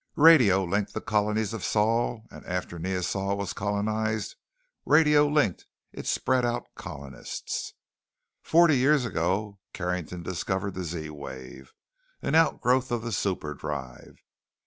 "Radio 0.15 0.63
linked 0.63 0.95
the 0.95 0.99
colonies 0.99 1.53
of 1.53 1.63
Sol, 1.63 2.23
and 2.31 2.43
after 2.47 2.79
Neosol 2.79 3.37
was 3.37 3.53
colonized, 3.53 4.35
radio 4.83 5.27
linked 5.27 5.67
its 5.91 6.09
spread 6.09 6.43
out 6.43 6.65
colonists. 6.73 7.75
"Forty 8.41 8.79
years 8.79 9.05
ago, 9.05 9.59
Carrington 9.73 10.23
discovered 10.23 10.73
the 10.73 10.85
Z 10.85 11.11
wave, 11.11 11.75
an 12.23 12.33
outgrowth 12.33 12.89
of 12.91 13.03
the 13.03 13.11
superdrive. 13.11 14.15